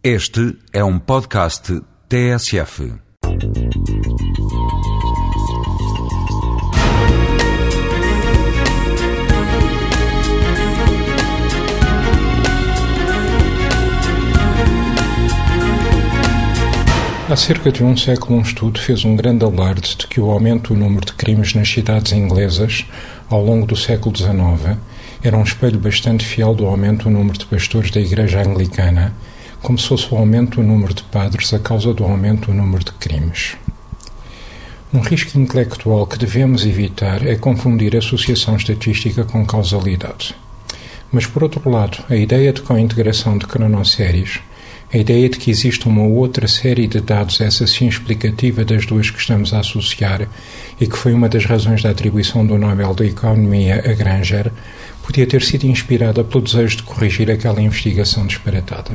Este 0.00 0.56
é 0.72 0.84
um 0.84 0.96
podcast 0.96 1.82
TSF. 2.08 2.92
Há 17.28 17.36
cerca 17.36 17.72
de 17.72 17.82
um 17.82 17.96
século, 17.96 18.38
um 18.38 18.42
estudo 18.42 18.80
fez 18.80 19.04
um 19.04 19.16
grande 19.16 19.44
alarde 19.44 19.96
de 19.96 20.06
que 20.06 20.20
o 20.20 20.30
aumento 20.30 20.74
do 20.74 20.78
número 20.78 21.04
de 21.06 21.12
crimes 21.14 21.54
nas 21.54 21.68
cidades 21.68 22.12
inglesas 22.12 22.86
ao 23.28 23.44
longo 23.44 23.66
do 23.66 23.74
século 23.74 24.16
XIX 24.16 24.78
era 25.24 25.36
um 25.36 25.42
espelho 25.42 25.80
bastante 25.80 26.24
fiel 26.24 26.54
do 26.54 26.66
aumento 26.66 27.04
do 27.04 27.10
número 27.10 27.36
de 27.36 27.46
pastores 27.46 27.90
da 27.90 28.00
Igreja 28.00 28.40
Anglicana, 28.40 29.12
como 29.62 29.78
se 29.78 29.88
fosse 29.88 30.12
o 30.12 30.16
aumento 30.16 30.60
do 30.60 30.66
número 30.66 30.94
de 30.94 31.02
padres 31.04 31.52
a 31.52 31.58
causa 31.58 31.92
do 31.92 32.04
aumento 32.04 32.46
do 32.46 32.54
número 32.54 32.84
de 32.84 32.92
crimes. 32.92 33.56
Um 34.92 35.00
risco 35.00 35.38
intelectual 35.38 36.06
que 36.06 36.18
devemos 36.18 36.64
evitar 36.64 37.26
é 37.26 37.36
confundir 37.36 37.96
associação 37.96 38.56
estatística 38.56 39.24
com 39.24 39.44
causalidade. 39.44 40.34
Mas, 41.12 41.26
por 41.26 41.42
outro 41.42 41.68
lado, 41.68 41.98
a 42.08 42.16
ideia 42.16 42.52
de 42.52 42.62
co-integração 42.62 43.36
de 43.36 43.46
cronosséries 43.46 44.40
a 44.92 44.96
ideia 44.96 45.28
de 45.28 45.38
que 45.38 45.50
existe 45.50 45.86
uma 45.86 46.02
outra 46.02 46.48
série 46.48 46.86
de 46.86 47.00
dados, 47.00 47.42
essa 47.42 47.66
sim 47.66 47.86
explicativa 47.86 48.64
das 48.64 48.86
duas 48.86 49.10
que 49.10 49.18
estamos 49.18 49.52
a 49.52 49.60
associar, 49.60 50.26
e 50.80 50.86
que 50.86 50.96
foi 50.96 51.12
uma 51.12 51.28
das 51.28 51.44
razões 51.44 51.82
da 51.82 51.90
atribuição 51.90 52.46
do 52.46 52.56
Nobel 52.56 52.94
da 52.94 53.04
Economia 53.04 53.82
a 53.84 53.92
Granger, 53.92 54.50
podia 55.04 55.26
ter 55.26 55.42
sido 55.42 55.66
inspirada 55.66 56.24
pelo 56.24 56.42
desejo 56.42 56.78
de 56.78 56.82
corrigir 56.84 57.30
aquela 57.30 57.60
investigação 57.60 58.26
disparatada. 58.26 58.92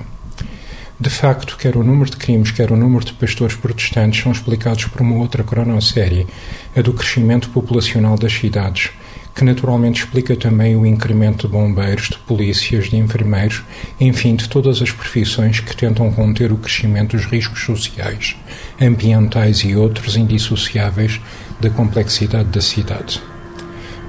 De 1.03 1.09
facto, 1.09 1.57
quer 1.57 1.75
o 1.75 1.83
número 1.83 2.09
de 2.09 2.15
crimes, 2.15 2.51
quer 2.51 2.71
o 2.71 2.77
número 2.77 3.03
de 3.03 3.11
pastores 3.11 3.57
protestantes 3.57 4.23
são 4.23 4.31
explicados 4.31 4.85
por 4.85 5.01
uma 5.01 5.17
outra 5.17 5.43
cronossérie, 5.43 6.25
a 6.73 6.81
do 6.81 6.93
crescimento 6.93 7.49
populacional 7.49 8.17
das 8.17 8.31
cidades, 8.31 8.89
que 9.35 9.43
naturalmente 9.43 10.01
explica 10.01 10.33
também 10.37 10.77
o 10.77 10.85
incremento 10.85 11.45
de 11.45 11.51
bombeiros, 11.51 12.07
de 12.07 12.17
polícias, 12.19 12.89
de 12.89 12.95
enfermeiros, 12.95 13.63
enfim, 13.99 14.37
de 14.37 14.47
todas 14.47 14.81
as 14.81 14.91
profissões 14.91 15.59
que 15.59 15.75
tentam 15.75 16.09
conter 16.09 16.53
o 16.53 16.57
crescimento 16.57 17.17
dos 17.17 17.25
riscos 17.25 17.65
sociais, 17.65 18.37
ambientais 18.81 19.57
e 19.57 19.75
outros 19.75 20.15
indissociáveis 20.15 21.19
da 21.59 21.69
complexidade 21.69 22.47
da 22.47 22.61
cidade. 22.61 23.21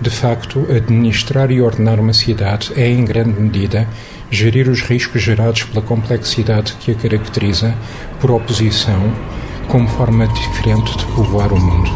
De 0.00 0.10
facto, 0.10 0.66
administrar 0.70 1.50
e 1.50 1.62
ordenar 1.62 2.00
uma 2.00 2.12
cidade 2.12 2.72
é, 2.76 2.88
em 2.88 3.04
grande 3.04 3.40
medida, 3.40 3.88
gerir 4.30 4.68
os 4.68 4.82
riscos 4.82 5.22
gerados 5.22 5.62
pela 5.62 5.84
complexidade 5.84 6.74
que 6.80 6.90
a 6.90 6.94
caracteriza, 6.94 7.74
por 8.20 8.30
oposição, 8.30 9.12
como 9.68 9.88
forma 9.88 10.26
diferente 10.26 10.96
de 10.98 11.04
povoar 11.06 11.52
o 11.52 11.60
mundo. 11.60 11.90